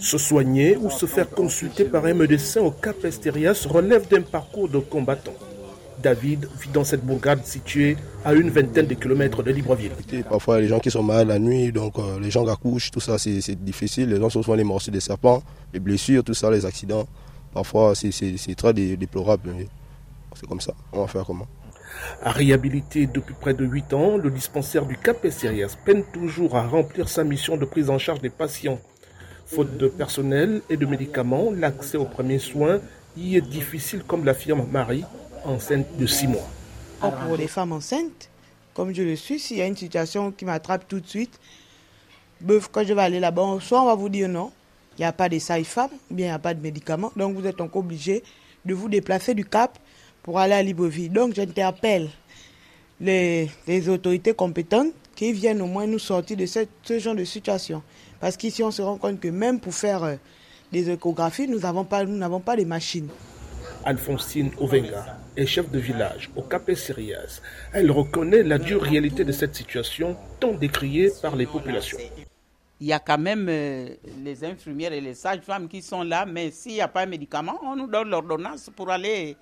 Se 0.00 0.18
soigner 0.18 0.76
ou 0.76 0.90
se 0.90 1.06
faire 1.06 1.28
consulter 1.28 1.84
par 1.84 2.04
un 2.06 2.14
médecin 2.14 2.60
au 2.60 2.70
Cap 2.70 3.04
Estérias 3.04 3.66
relève 3.68 4.08
d'un 4.08 4.22
parcours 4.22 4.68
de 4.68 4.78
combattant. 4.78 5.34
David 6.02 6.48
vit 6.60 6.68
dans 6.68 6.84
cette 6.84 7.04
bourgade 7.04 7.44
située 7.44 7.96
à 8.24 8.34
une 8.34 8.50
vingtaine 8.50 8.86
de 8.86 8.94
kilomètres 8.94 9.42
de 9.42 9.50
Libreville. 9.50 9.92
Parfois, 10.28 10.60
les 10.60 10.68
gens 10.68 10.78
qui 10.78 10.90
sont 10.90 11.02
malades 11.02 11.28
la 11.28 11.38
nuit, 11.38 11.72
donc 11.72 11.98
euh, 11.98 12.20
les 12.20 12.30
gens 12.30 12.46
accouchent, 12.46 12.90
tout 12.90 13.00
ça, 13.00 13.18
c'est 13.18 13.64
difficile. 13.64 14.10
Les 14.10 14.20
gens 14.20 14.28
sont 14.28 14.42
souvent 14.42 14.56
les 14.56 14.64
morsures 14.64 14.92
des 14.92 15.00
serpents, 15.00 15.42
les 15.72 15.80
blessures, 15.80 16.22
tout 16.22 16.34
ça, 16.34 16.50
les 16.50 16.66
accidents. 16.66 17.06
Parfois, 17.52 17.94
c'est 17.94 18.54
très 18.56 18.74
déplorable. 18.74 19.50
C'est 20.34 20.46
comme 20.46 20.60
ça. 20.60 20.74
On 20.92 21.02
va 21.02 21.06
faire 21.06 21.24
comment? 21.24 21.46
À 22.22 22.32
réhabiliter 22.32 23.06
depuis 23.06 23.34
près 23.40 23.54
de 23.54 23.64
8 23.64 23.92
ans, 23.94 24.16
le 24.16 24.30
dispensaire 24.30 24.84
du 24.84 24.96
Cap 24.96 25.24
Sérias 25.30 25.76
peine 25.84 26.04
toujours 26.12 26.56
à 26.56 26.66
remplir 26.66 27.08
sa 27.08 27.24
mission 27.24 27.56
de 27.56 27.64
prise 27.64 27.88
en 27.88 27.98
charge 27.98 28.20
des 28.20 28.30
patients. 28.30 28.80
Faute 29.46 29.76
de 29.76 29.88
personnel 29.88 30.62
et 30.70 30.76
de 30.76 30.86
médicaments, 30.86 31.50
l'accès 31.52 31.96
aux 31.96 32.06
premiers 32.06 32.38
soins 32.38 32.80
y 33.16 33.36
est 33.36 33.40
difficile, 33.40 34.02
comme 34.06 34.24
l'affirme 34.24 34.66
Marie, 34.70 35.04
enceinte 35.44 35.86
de 35.98 36.06
6 36.06 36.28
mois. 36.28 36.48
Pour 37.00 37.36
les 37.36 37.48
femmes 37.48 37.72
enceintes, 37.72 38.30
comme 38.72 38.94
je 38.94 39.02
le 39.02 39.16
suis, 39.16 39.38
s'il 39.38 39.58
y 39.58 39.62
a 39.62 39.66
une 39.66 39.76
situation 39.76 40.32
qui 40.32 40.44
m'attrape 40.44 40.88
tout 40.88 41.00
de 41.00 41.06
suite, 41.06 41.38
quand 42.72 42.84
je 42.84 42.94
vais 42.94 43.02
aller 43.02 43.20
là-bas, 43.20 43.58
soit 43.60 43.82
on 43.82 43.86
va 43.86 43.94
vous 43.94 44.08
dire 44.08 44.28
non, 44.28 44.50
il 44.96 45.02
n'y 45.02 45.06
a 45.06 45.12
pas 45.12 45.28
de 45.28 45.38
sage-femme, 45.38 45.90
bien 46.10 46.26
il 46.26 46.28
n'y 46.30 46.34
a 46.34 46.38
pas 46.38 46.54
de 46.54 46.60
médicaments, 46.60 47.12
donc 47.16 47.36
vous 47.36 47.46
êtes 47.46 47.60
encore 47.60 47.80
obligé 47.80 48.22
de 48.64 48.74
vous 48.74 48.88
déplacer 48.88 49.34
du 49.34 49.44
Cap 49.44 49.78
pour 50.22 50.38
aller 50.38 50.54
à 50.54 50.62
Libreville. 50.62 51.12
Donc 51.12 51.34
j'interpelle 51.34 52.08
les, 53.00 53.50
les, 53.66 53.88
autorités 53.88 54.34
compétentes 54.34 54.92
qui 55.14 55.32
viennent 55.32 55.62
au 55.62 55.66
moins 55.66 55.86
nous 55.86 55.98
sortir 55.98 56.36
de 56.36 56.46
cette, 56.46 56.70
ce 56.82 56.98
genre 56.98 57.14
de 57.14 57.24
situation. 57.24 57.82
Parce 58.20 58.36
qu'ici, 58.36 58.62
on 58.62 58.70
se 58.70 58.82
rend 58.82 58.96
compte 58.96 59.20
que 59.20 59.28
même 59.28 59.60
pour 59.60 59.74
faire 59.74 60.02
euh, 60.04 60.16
des 60.72 60.90
échographies, 60.90 61.48
nous 61.48 61.58
n'avons 61.60 61.84
pas, 61.84 62.04
nous 62.04 62.38
pas 62.40 62.56
de 62.56 62.64
machines. 62.64 63.08
Alphonsine 63.84 64.50
Ovenga 64.58 65.18
est 65.36 65.46
chef 65.46 65.70
de 65.70 65.78
village 65.78 66.30
au 66.36 66.42
Capé 66.42 66.74
Sirias. 66.74 67.42
Elle 67.72 67.90
reconnaît 67.90 68.42
la 68.42 68.58
dure 68.58 68.82
réalité 68.82 69.24
de 69.24 69.32
cette 69.32 69.54
situation 69.54 70.16
tant 70.40 70.52
décriée 70.52 71.10
par 71.20 71.36
les 71.36 71.46
populations. 71.46 71.98
Il 72.80 72.86
y 72.86 72.92
a 72.92 72.98
quand 72.98 73.18
même 73.18 73.46
euh, 73.48 73.88
les 74.24 74.44
infirmières 74.44 74.92
et 74.92 75.00
les 75.00 75.14
sages-femmes 75.14 75.68
qui 75.68 75.80
sont 75.82 76.02
là, 76.02 76.26
mais 76.26 76.50
s'il 76.50 76.72
n'y 76.72 76.80
a 76.80 76.88
pas 76.88 77.04
de 77.04 77.10
médicament, 77.10 77.58
on 77.62 77.76
nous 77.76 77.86
donne 77.86 78.08
l'ordonnance 78.08 78.70
pour 78.74 78.90
aller 78.90 79.36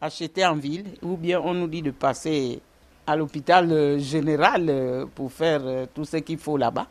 acheter 0.00 0.44
en 0.44 0.56
ville, 0.56 0.86
ou 1.00 1.16
bien 1.16 1.40
on 1.40 1.54
nous 1.54 1.68
dit 1.68 1.82
de 1.82 1.92
passer 1.92 2.60
à 3.06 3.16
l'hôpital 3.16 3.70
euh, 3.72 3.98
général 3.98 4.66
euh, 4.68 5.06
pour 5.14 5.32
faire 5.32 5.62
euh, 5.66 5.86
tout 5.92 6.04
ce 6.04 6.18
qu'il 6.18 6.38
faut 6.38 6.56
là-bas. 6.56 6.86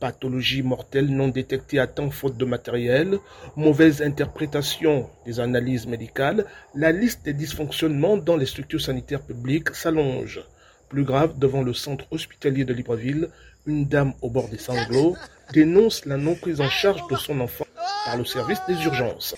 Pathologie 0.00 0.62
mortelle 0.62 1.06
non 1.06 1.28
détectée 1.28 1.78
à 1.78 1.86
temps 1.86 2.10
faute 2.10 2.36
de 2.36 2.44
matériel, 2.44 3.18
mauvaise 3.54 4.02
interprétation 4.02 5.08
des 5.24 5.38
analyses 5.38 5.86
médicales, 5.86 6.46
la 6.74 6.90
liste 6.90 7.24
des 7.24 7.32
dysfonctionnements 7.32 8.16
dans 8.16 8.36
les 8.36 8.46
structures 8.46 8.80
sanitaires 8.80 9.22
publiques 9.22 9.70
s'allonge. 9.74 10.40
Plus 10.88 11.04
grave, 11.04 11.38
devant 11.38 11.62
le 11.62 11.72
centre 11.72 12.04
hospitalier 12.10 12.64
de 12.64 12.74
Libreville, 12.74 13.28
une 13.64 13.86
dame 13.86 14.12
au 14.22 14.28
bord 14.28 14.48
des 14.48 14.58
sanglots 14.58 15.14
dénonce 15.52 16.04
la 16.04 16.16
non 16.16 16.34
prise 16.34 16.60
en 16.60 16.68
charge 16.68 17.06
de 17.08 17.14
son 17.14 17.38
enfant 17.40 17.66
par 18.04 18.16
le 18.16 18.24
service 18.24 18.58
des 18.66 18.74
urgences 18.84 19.36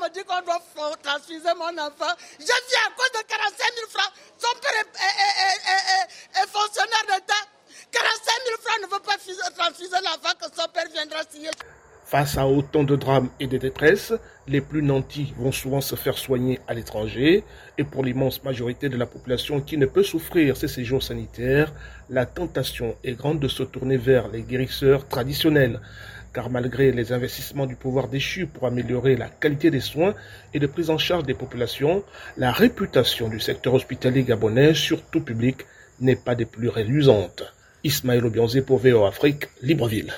me 0.00 0.08
dit 0.10 0.24
qu'on 0.24 0.40
doit 0.42 0.60
transfuser 1.02 1.54
mon 1.56 1.76
enfant. 1.78 2.12
Je 2.38 2.44
viens 2.44 2.84
à 2.86 2.92
cause 2.96 3.12
de 3.12 3.26
45 3.26 3.74
000 3.74 3.90
francs. 3.90 4.12
Son 4.38 4.54
père 4.60 4.72
est, 4.80 6.46
fonctionnaire 6.48 7.04
d'État. 7.08 7.42
45 7.92 8.32
000 8.46 8.60
francs 8.62 8.80
ne 8.82 8.86
veut 8.94 9.02
pas 9.02 9.18
Face 12.04 12.36
à 12.36 12.46
autant 12.46 12.82
de 12.82 12.96
drames 12.96 13.30
et 13.38 13.46
de 13.46 13.56
détresse, 13.56 14.12
les 14.48 14.60
plus 14.60 14.82
nantis 14.82 15.32
vont 15.38 15.52
souvent 15.52 15.80
se 15.80 15.94
faire 15.94 16.18
soigner 16.18 16.58
à 16.66 16.74
l'étranger. 16.74 17.44
Et 17.78 17.84
pour 17.84 18.02
l'immense 18.04 18.42
majorité 18.42 18.88
de 18.88 18.96
la 18.96 19.06
population 19.06 19.60
qui 19.60 19.76
ne 19.76 19.86
peut 19.86 20.02
souffrir 20.02 20.56
ces 20.56 20.68
séjours 20.68 21.02
sanitaires, 21.02 21.72
la 22.08 22.26
tentation 22.26 22.96
est 23.04 23.14
grande 23.14 23.38
de 23.38 23.48
se 23.48 23.62
tourner 23.62 23.96
vers 23.96 24.28
les 24.28 24.42
guérisseurs 24.42 25.06
traditionnels. 25.08 25.80
Car 26.34 26.50
malgré 26.50 26.92
les 26.92 27.12
investissements 27.12 27.66
du 27.66 27.76
pouvoir 27.76 28.08
déchu 28.08 28.46
pour 28.46 28.66
améliorer 28.66 29.16
la 29.16 29.28
qualité 29.28 29.70
des 29.70 29.80
soins 29.80 30.14
et 30.52 30.58
de 30.58 30.66
prise 30.66 30.90
en 30.90 30.98
charge 30.98 31.24
des 31.24 31.34
populations, 31.34 32.04
la 32.36 32.52
réputation 32.52 33.28
du 33.28 33.40
secteur 33.40 33.74
hospitalier 33.74 34.24
gabonais, 34.24 34.74
surtout 34.74 35.20
public, 35.20 35.64
n'est 36.00 36.16
pas 36.16 36.34
des 36.34 36.46
plus 36.46 36.68
reluisantes. 36.68 37.54
Ismaël 37.84 38.24
Obianzé 38.24 38.62
pour 38.62 38.78
VO 38.78 39.04
Afrique, 39.04 39.48
Libreville. 39.62 40.12